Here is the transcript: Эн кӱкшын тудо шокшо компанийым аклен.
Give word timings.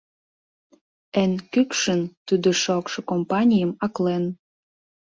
Эн 1.21 1.33
кӱкшын 1.51 2.01
тудо 2.27 2.49
шокшо 2.63 2.99
компанийым 3.09 3.71
аклен. 3.85 4.23